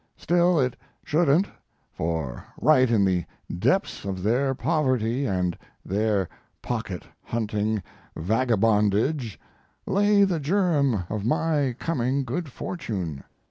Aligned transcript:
Still 0.17 0.59
it 0.59 0.75
shouldn't, 1.03 1.47
for 1.93 2.43
right 2.59 2.89
in 2.89 3.05
the 3.05 3.23
depths 3.59 4.03
of 4.03 4.23
their 4.23 4.55
poverty 4.55 5.27
and 5.27 5.55
their 5.85 6.27
pocket 6.59 7.03
hunting 7.23 7.83
vagabondage 8.17 9.39
lay 9.85 10.23
the 10.23 10.39
germ 10.39 11.03
of 11.07 11.23
my 11.23 11.75
coming 11.77 12.23
good 12.23 12.51
fortune. 12.51 13.23